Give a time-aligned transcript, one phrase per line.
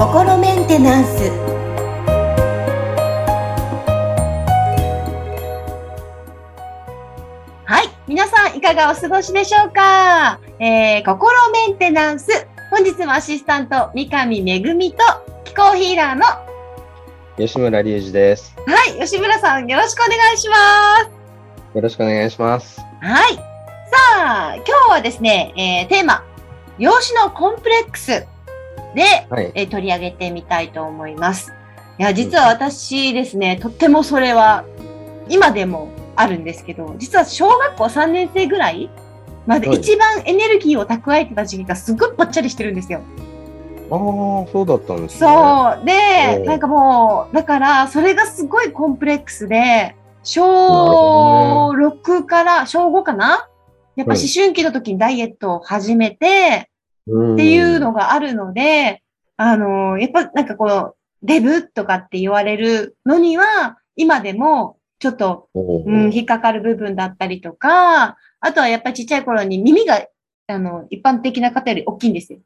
[0.00, 1.30] 心メンテナンス。
[7.66, 7.88] はい。
[8.08, 12.46] 皆さんいかがお過ごしでしょうか、えー、心メンテナンス。
[12.70, 14.96] 本日もアシスタント三上恵と
[15.44, 16.24] 気候ヒーラーの
[17.36, 18.56] 吉村隆二です。
[18.66, 18.98] はい。
[18.98, 20.56] 吉村さんよろしくお願いしま
[21.72, 21.76] す。
[21.76, 22.80] よろしくお願いします。
[23.02, 23.34] はい。
[23.34, 23.49] さ
[24.20, 26.24] あ今日はですね、えー、テーマ
[26.78, 28.26] 養子のコンプレックス
[28.94, 29.52] で、はい。
[29.54, 31.52] えー取り上げてみたいと思います。
[31.98, 34.64] いや、実は私ですね、とってもそれは
[35.28, 38.90] 今でもあるんですけど、実は小学校3年生ぐらい
[39.46, 43.02] まではい一番エネルギーを蓄えてた時期がすごいぽっちゃりしてるんですよ。
[43.90, 43.98] ああ、
[44.50, 45.18] そうだったんですね。
[45.18, 45.84] そう。
[45.84, 53.49] でなんかもう、だからそれがすごいコンプレックスで、小ほ6から小5かな
[53.96, 56.70] やっぱ思春期の時にダイエットを始めて、
[57.06, 57.34] うん。
[57.34, 59.02] っていうのがあるので、
[59.36, 70.06] あの、やっぱなんかこの、デブとかって言われるのには、今でもちょっと、うん、引っかかる部分だったりとか、あとはやっぱりちっちゃい頃に耳が、
[70.46, 72.38] あの、一般的な方より大きいんですよ。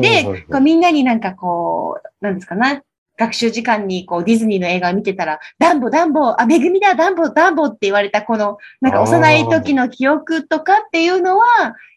[0.00, 2.82] で、はいこうみんなになんかこう、なんですかな、
[3.18, 11.44] 学習時間にこうディズニーの映画を見てたら、ダンボ、ダンボ、あ、めぐみだ、ダンボ、ダンボって言われたこの、なんか幼い時の記憶とかっていうのは、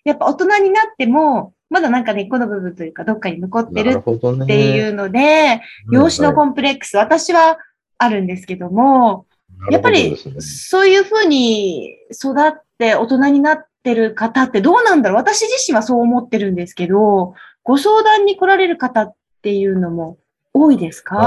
[0.05, 3.99] やっぱ大人になっても、まだなんか根っこの部分というか、どっかに残ってる。
[3.99, 5.61] っていうので、
[5.91, 7.57] 養子のコンプレックス、私は
[7.97, 9.29] あるんですけども、はい
[9.71, 17.33] やっぱりそういうふうに育って大人になってる方ってどうなんだろう私自身はそう思ってるんですけど、
[17.63, 20.17] ご相談に来られる方っていうのも
[20.61, 21.17] 多いですか？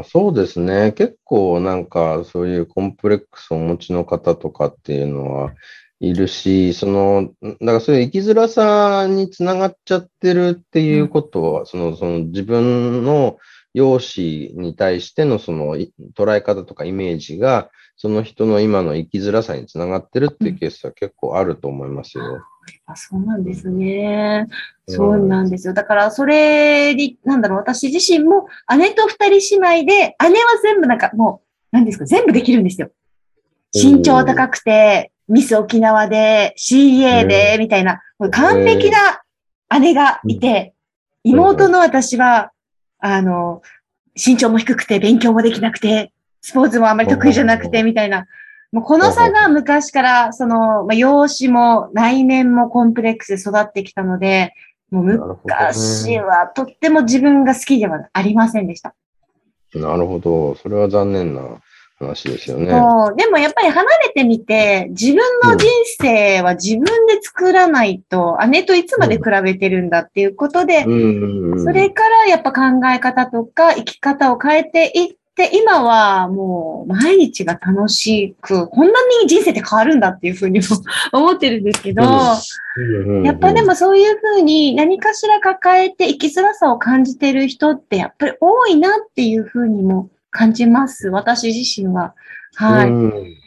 [0.00, 0.92] あ、そうですね。
[0.92, 5.52] 結構なんかそういうコンプレックスをお持ちの方とかっていうのは
[6.00, 13.36] いるし、その、だからそういう生きづらさにつながっちゃってるっていうことは、その、その自分の
[13.74, 15.76] 容姿に対してのその
[16.16, 22.40] 捉え方とかイメージが、その人の今の生きづらさにつながってるっていうケースは結構あると思いますよ。
[22.86, 24.46] あそうなんですね。
[24.48, 25.74] うんそうなんですよ。
[25.74, 28.48] だから、それに、なんだろう、私自身も
[28.78, 32.90] 姉と二人姉妹で、姉は全部なんかもう、何ですか、全部できるんですよ。
[33.74, 39.20] 身長高くて、ミス沖縄で、CA で、みたいな、完璧な
[39.78, 40.78] 姉がいて、うん
[41.24, 42.52] 妹の私は、
[43.00, 43.60] あの、
[44.14, 48.24] 身長も低くて、勉強もできなくて、スポーツもあまり得意じゃなくて、うんみたいな。
[48.70, 54.52] もうこの差が昔から、その、まあ、容姿も内面もコンプレックスで育ってきたので、
[54.90, 55.04] もう
[55.44, 58.94] 昔はとっても自分が好きではありませんでした。
[59.74, 60.54] なるほど。
[60.56, 61.42] それは残念な
[61.98, 62.70] 話ですよね。
[62.70, 65.68] そうでもやっぱり離れてみて、自分の人
[65.98, 72.60] 生は自分で作らないと、姉といつまで比べてるんだっていうことで、うんうんうんそれからやっぱ考
[72.94, 80.66] え方とか生き方を変えていって、今はもう毎日が楽しく、こんなに人生って変わるんだっていうふうにも
[81.16, 91.08] 思ってるんですけど、うんやっぱでもそういうふうに何かしら抱えて生きづらさを感じてる人ってやっぱり多いなっていうふうにも感じます。
[91.08, 92.14] 私自身は。
[92.54, 92.90] はい。
[92.90, 93.38] うん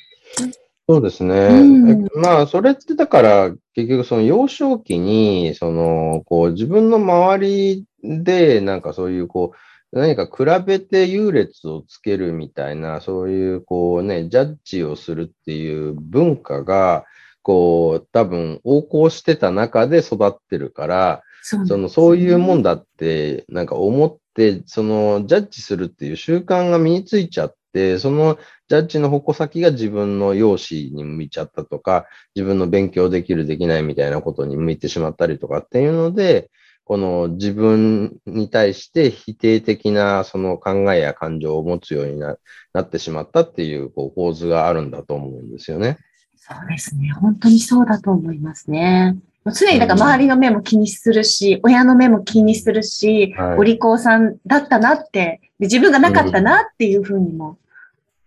[0.90, 1.36] そうですね。
[1.36, 9.58] うんえまあ、それってだから、結局その幼少期に、その、こう、自分の周りで、なんかそういう、こう、
[9.92, 17.06] 何か比べて優劣をつけるみたいな、そういう、こうね、ジャッジをするっていう文化が、
[17.42, 28.38] こう、多分横行してた中で育ってるから、そうその、そういうもんだって、なんか思って、その、ジャッジするっていう習慣が身についちゃって、その
[28.68, 36.50] ジャッジの矛先が自分の容姿に向いちゃったとか、自分の勉強できる、できないみたいなことに向いてしまったりとかっていうので、
[36.92, 42.36] この自分に対して否定的なその考えや感情を持つようにな
[42.74, 46.00] なってしまったっていうこう構図があるんだと思うんですよね。
[46.36, 47.10] そうですね。
[47.12, 49.16] 本当にそうだと思いますね。
[49.46, 57.58] 常にだから周りの目も気にするし、親の目も気にするし、はいお利口さんだったなって、で自分がなかったなっていうふうにも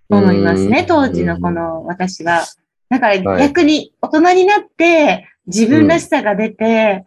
[0.09, 2.47] 思いますね、うん当時のこの私は。
[2.89, 7.05] だからはい逆に大人になって自分らしさが出て、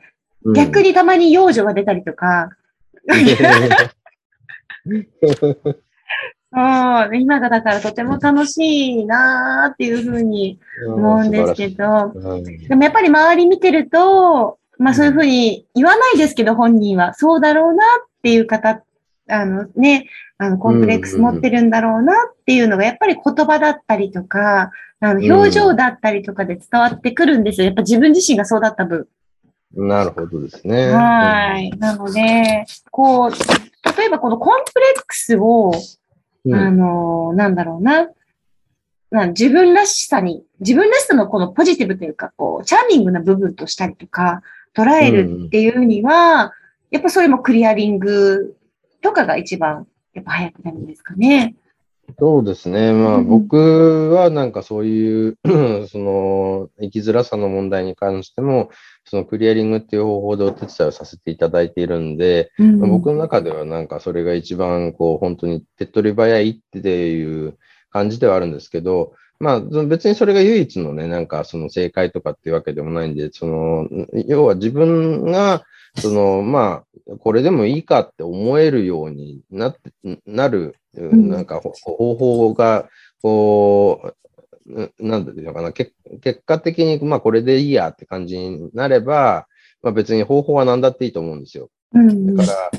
[0.53, 0.89] 逆に。
[0.89, 2.49] にたまに幼女が出たりとか、
[6.49, 12.41] そう今がだからとても楽しいなーっていうふうに思うんですけど、ど。
[12.41, 18.83] でもやっぱり周り見てると、まあそういうふうに言わないですけど本人はそうだろうなっていう方っ
[19.29, 27.65] あのね、あの、コンプレックス持ってるんだろうなっていうのが、やっぱり言葉だったりとか、あの、表情だったりとかで伝わってくるんですよ。
[27.65, 29.07] やっぱ自分自身がそうだった分。
[29.73, 30.87] なるほどですね。
[30.87, 31.69] はい。
[31.77, 33.31] なので、こう、
[33.97, 35.71] 例えばこのコンプレックスを、
[36.45, 38.09] うんあの、なんだろうな。
[39.09, 44.41] な自分らしさに、自分らしさのこのポジティブというか、こう、チャーミングな部分としたりとか、
[44.75, 46.53] 捉えるっていうには、
[46.91, 48.55] やっぱそれもクリアリング
[49.01, 51.55] とかが一番、やっぱ早くなるんですかね。
[52.19, 52.93] そうですね。
[52.93, 53.57] まあ、うん僕
[54.27, 55.37] はなんかそういう、
[55.87, 58.69] その、生きづらさの問題に関しても、
[59.05, 62.79] そのクリアリングっていう方法でお手伝いをさせていただいているんで、うん。
[62.79, 67.57] まあ僕の中ではなんかそれが一番こう本当に手っ取り早いっていう
[67.89, 73.87] 感じではあるんですけど、まあ別にそれが唯一のね、なんかその正解とかっていうわけでもないんで、その、
[74.27, 75.63] 要は自分が、
[75.95, 81.29] その、まあ、これでもいいかって思えるようになって、なる、ん。
[81.29, 82.89] なんかほ方法が、
[83.21, 84.13] こ
[84.65, 89.47] う、ななんていうのかな、け結果的に、まあこれでいいやって感じになれば、
[89.81, 91.69] まあ別に方法は何だっていいと思うんですよ。
[91.93, 92.71] うんだから、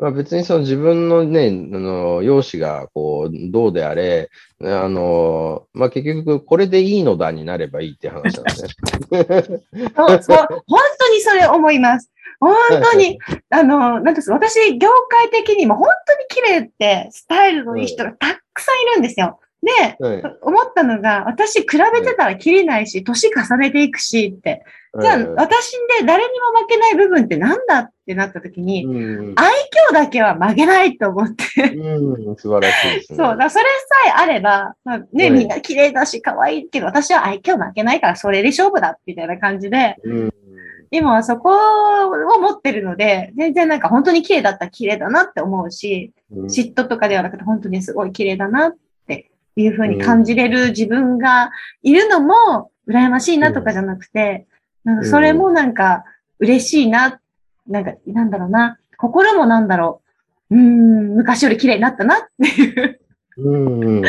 [0.00, 4.30] まあ、別にその自分のね、あの、容姿がこう、どうであれ、
[4.62, 8.68] あの、まあ、結局これでいいのだになればいいって話なんですね。
[9.96, 12.12] そう、そう、本当にそれ思います。
[12.38, 13.18] 本当に、
[13.50, 19.40] あの、なんですか、私、業界的にも本当に綺麗って、スタイルのいい人がたくさんいるんですよ。
[19.62, 24.64] で、はい思ったのが、私、比べてたら切れないし、年重ねていくしって。
[25.00, 29.52] じゃあ、うん私で誰にも負けない部分ってなんだってなった時に、うん、愛
[29.90, 31.74] 嬌だけは負けないと思って。
[31.74, 33.18] うん、素晴らしいですね。
[33.18, 40.34] そう、だそれさえあれば、まあ、ね、はいみんな綺麗だし、可愛いけど、私は愛嬌負けないから、それで勝負だ、みたいな感じで、うん
[40.90, 48.78] 今はそこを持ってるので、全然なんか本当に綺麗だったら綺麗だなって思うし、うん嫉妬とかではなくて本当にすごい綺麗だなって
[49.60, 51.50] いうふうに感じれる自分が
[51.82, 54.46] いるのも羨ましいなとかじゃなくて、
[54.84, 56.04] なんかそれもなんか
[56.38, 57.20] 嬉しいな、
[57.66, 60.02] なんかなんだろうな、心もなんだろ
[60.50, 63.00] う、うーん、昔より綺麗になったなっていう。
[63.38, 64.02] うん、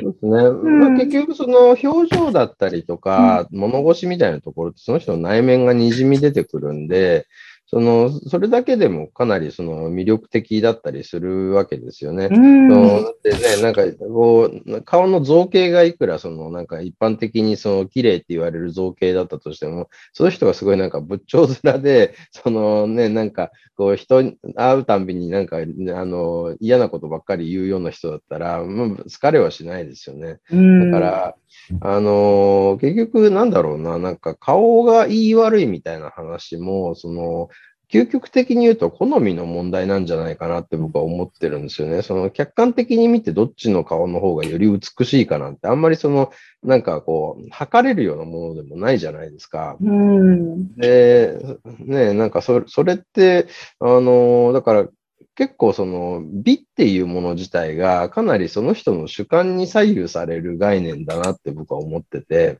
[0.00, 0.30] そうですね。
[0.30, 0.80] ん。
[0.80, 7.26] まあ、結局、その表情だったりとか、物腰みたいなところって、その人の内面がにじみ出てくるんで、
[7.66, 12.28] その、それだけでもかなりその魅力的だったりするわけですよね。
[12.30, 12.70] うん。
[12.70, 30.38] そうだってね、なんかこう、顔の造形がいくら、そのなんか一般的にその綺麗って言われる造形だったとしても、その人がすごいなんか仏頂面で、 そのね、なんかこう人に会うたんびになんか、あの、嫌なことばっかり言うような人だったら、もう疲れはしないですよね。
[30.52, 31.34] うんだから、
[31.80, 37.48] あのー結局なんだろうな、なんか顔がいい悪いみたいな話も、その、
[37.94, 42.02] 究極的に言うと好みの問題なんじゃないかなって僕は思ってるんですよね。
[42.02, 49.76] その客観的に見てどっちの顔の方がより美しいかなんて、あんまりその、なんかこう、測れるようなものでもないじゃないですか。
[49.80, 50.74] うん。
[50.74, 51.38] で、
[51.78, 53.46] ね、なんかそれそれって、
[53.78, 54.88] あの、だから
[55.36, 62.58] 結構その美っていうもの自体がかなりその人の主観に左右される概念だなって僕は思ってて、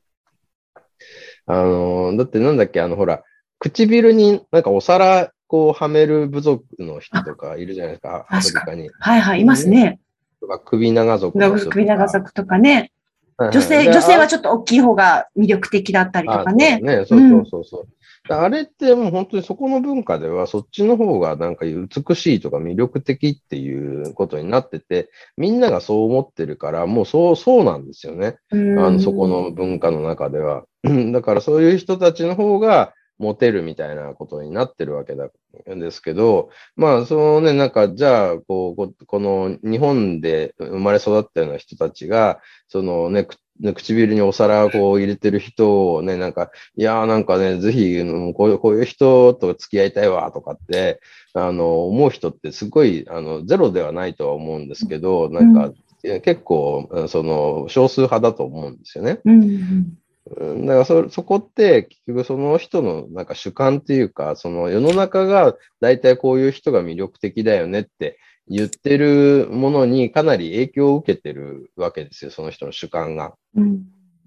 [1.46, 3.22] あの、だってなんだっけ、あのほら、
[3.58, 8.90] 唇になんかお皿こうはめる部族の人とかいるじゃないですか、アフリカに。
[8.98, 10.00] はいはい、いますね。
[10.40, 11.70] とか首長族とか。
[11.70, 12.92] 首長族とかね。
[13.38, 16.75] 女性、で女性はちょっと大きい方が魅力的だったりとかね。
[16.75, 17.88] あそうね、そうそうそうそう。
[18.28, 28.36] あれってもう本当にそこの文化ではそっちの方がなんか美しいとか魅力的っていうことになってて、みんながそう思ってるから、もうそう、そうなんですよね。
[28.50, 30.64] うんあの、そこの文化の中では。
[31.12, 35.30] だからそういう人たちの方がモテるみたいなことになってるわけだ
[35.66, 43.36] ですけど、まあ、そのね、なんか、じゃあ、こう、ここの日本で生まれ育ったような人たちが、そのね、く
[43.74, 51.00] 唇にお皿をこう入れてる人をね、なんか、いやーなんかね、ぜひ、うんこういう、こういう人と付き合いたいわ、とかって、
[51.34, 59.20] あの、思う人ってすごい、あの、ゼロではないとは思うんですけど、なんか、結構、うんその、少数派だと思うんですよね。
[59.24, 73.34] うんうんうんだからそ、そこって、結局その人のなんか主観っていうか、その世の中が大体こういう人が魅力的だよねって言ってるものにかなり影響を受けてるわけですよ、その人の主観が。
[73.56, 73.64] うん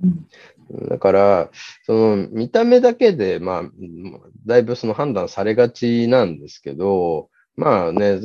[0.04, 0.28] うん
[0.90, 1.50] だから、
[1.86, 3.64] その見た目だけで、まあ、
[4.46, 8.20] だいぶその判断されがちなんですけど、まあね、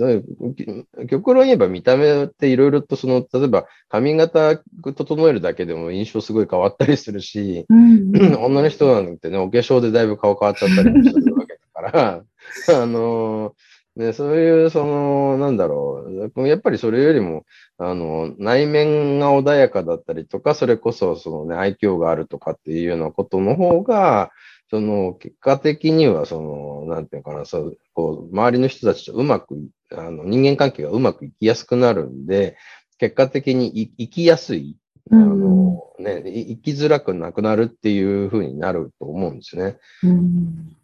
[1.09, 4.59] 極論言えば見た目っていろいろとその、例えば髪型
[4.95, 8.15] 整えるだけでも印象すごい変わったりするし、うん。
[8.15, 12.23] う ん女の人なんてね、お化粧でだいぶ顔変わっちゃったりもするわけだから、
[12.83, 13.55] あの
[13.97, 17.45] ね、そういう、その、なんだろう、やっぱりそれよりも、
[17.79, 24.31] あの、内面が穏やかだったりとか、それこそ、そのね、愛嬌があるとかっていうようなことの方が、
[24.73, 32.57] その、結果的には、その、なんていうかな、そう、こう、周りの人たちとうまく、あの、人間関係がうまくいきやすくなるんで、
[32.97, 34.79] 結果的に生きやすい、
[35.11, 39.76] あの、ね、生きづらくなくなるっていうふうになると思うんですね。
[40.05, 40.76] うん、うん。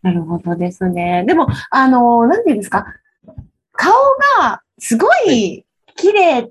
[0.00, 1.24] なるほどですね。
[1.26, 2.86] でも、あの、なんていうんですか、
[3.72, 3.92] 顔
[4.40, 5.66] がすごい。
[5.94, 6.50] 綺麗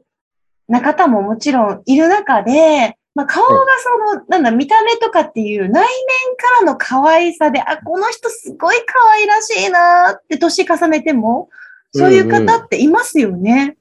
[0.68, 3.50] な方ももちろんいる中で、まあ、顔が
[4.10, 5.86] その、なんだ、見た目とかっていう内面か
[6.60, 11.50] らの可愛さで、あ、この人すごい可愛らしいなって年重ねても、
[11.94, 13.78] そういう方っていますよね。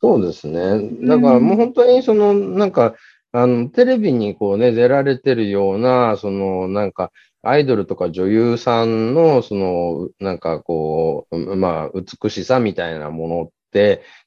[0.00, 0.88] うんうん、そうですね。
[1.06, 2.94] だからもう本当にその、なんか、
[3.32, 7.10] あの、テレビにこうね、出られてるような、その、なんか、
[7.42, 13.52] アイドルとか女優さんの、その、なんかこう、まあ、美しさみたいなものって、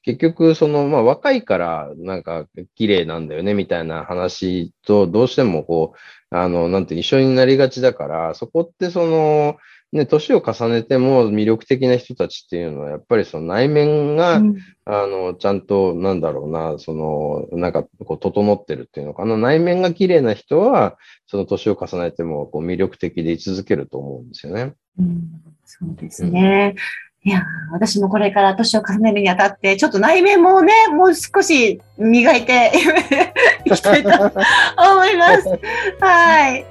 [0.02, 9.56] 結局、その、まあ、若いから、なんか、綺麗なんだよね、みたいな話と、どうしてもこう、あの、なんて一緒になりがちだから、そこってその、
[9.92, 19.36] ね、年を重ねても魅力的な人たちっていうのは、やっぱりその内面が、うん、あの、ちゃんと、なんだろうな、その、なんか、こう、整ってるっていうのかな。
[19.36, 24.74] 内面が綺麗な人は、その年を重ねても、こう、魅力的で居続けると思うんですよね。
[24.96, 25.28] うん、
[25.64, 26.76] そうですね。
[26.76, 26.80] うん、
[27.22, 32.72] いや、私もこれから年を重ねるにあたって、ちょっと内面もね、もう少し磨いて
[33.66, 35.48] いきたいと思います。
[36.00, 36.66] はい。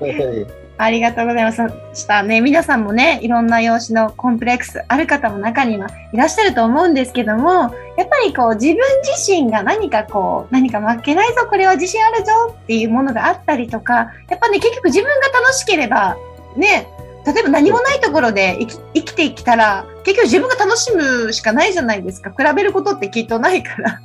[0.80, 2.42] ありがとうございましたね。
[2.42, 7.52] 皆さんもね、いろんな容姿のコンプレックスある方も中にはいらっしゃると思うんですけども、
[7.98, 12.32] やっぱりこう自分自身が何かこう、何か負けないぞ、これは自信あるぞ
[12.64, 16.18] っていうものがあったりとか、やっぱね、結局自分が楽しければ、
[16.56, 16.88] ね、
[17.26, 22.32] 例えば何もないところで生き生きてきたら、結局自分が楽しむしかないじゃないですか。
[22.32, 24.02] 比べることってきっとないから。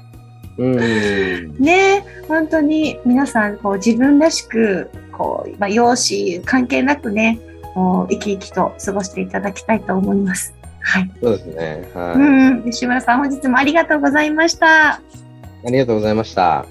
[0.56, 7.40] うんね本当に皆さんこう自分らしくこう、まあ、容姿関係なくね
[7.74, 10.54] こう生き生きと過ごしていただきたいと思います。
[10.80, 11.10] はい。
[11.20, 11.90] そうですね。
[11.94, 12.14] はい。
[12.16, 14.92] うん、吉村さん本日もありがとうございました。
[14.92, 15.00] あ
[15.64, 16.66] りがとうございました。